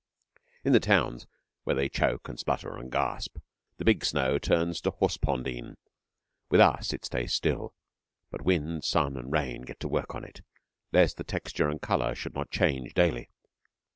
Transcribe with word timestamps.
In 0.63 0.73
the 0.73 0.79
towns, 0.79 1.27
where 1.63 1.75
they 1.75 1.87
choke 1.87 2.27
and 2.27 2.39
sputter 2.39 2.75
and 2.75 2.91
gasp, 2.91 3.37
the 3.77 3.85
big 3.85 4.03
snow 4.03 4.39
turns 4.39 4.81
to 4.81 4.89
horsepondine. 4.89 5.77
With 6.49 6.59
us 6.59 6.91
it 6.91 7.05
stays 7.05 7.35
still: 7.35 7.75
but 8.31 8.41
wind, 8.41 8.83
sun, 8.83 9.15
and 9.15 9.31
rain 9.31 9.61
get 9.61 9.79
to 9.81 9.87
work 9.87 10.05
upon 10.09 10.25
it, 10.25 10.41
lest 10.91 11.17
the 11.17 11.23
texture 11.23 11.69
and 11.69 11.79
colour 11.79 12.15
should 12.15 12.33
not 12.33 12.49
change 12.49 12.95
daily. 12.95 13.29